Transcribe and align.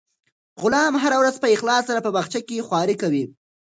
غلام 0.61 0.93
هره 1.03 1.17
ورځ 1.21 1.35
په 1.39 1.47
اخلاص 1.55 1.83
سره 1.89 1.99
په 2.05 2.11
باغچه 2.15 2.39
کې 2.47 2.65
خوارۍ 2.67 2.95
کوي. 3.01 3.23